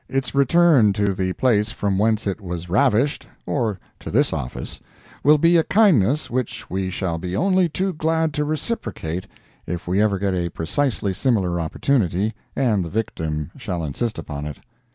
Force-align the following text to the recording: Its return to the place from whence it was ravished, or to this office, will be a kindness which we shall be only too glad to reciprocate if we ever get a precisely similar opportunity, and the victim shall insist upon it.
Its 0.09 0.33
return 0.33 0.91
to 0.93 1.13
the 1.13 1.31
place 1.33 1.69
from 1.69 1.99
whence 1.99 2.25
it 2.25 2.41
was 2.41 2.69
ravished, 2.69 3.27
or 3.45 3.79
to 3.99 4.09
this 4.09 4.33
office, 4.33 4.79
will 5.23 5.37
be 5.37 5.57
a 5.57 5.63
kindness 5.63 6.27
which 6.27 6.67
we 6.71 6.89
shall 6.89 7.19
be 7.19 7.35
only 7.35 7.69
too 7.69 7.93
glad 7.93 8.33
to 8.33 8.43
reciprocate 8.43 9.27
if 9.67 9.87
we 9.87 10.01
ever 10.01 10.17
get 10.17 10.33
a 10.33 10.49
precisely 10.49 11.13
similar 11.13 11.59
opportunity, 11.61 12.33
and 12.55 12.83
the 12.83 12.89
victim 12.89 13.51
shall 13.55 13.83
insist 13.83 14.17
upon 14.17 14.47
it. 14.47 14.57